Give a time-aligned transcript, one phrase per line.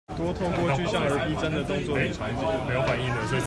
[0.17, 3.37] 多透過具象而逼真的動作與場景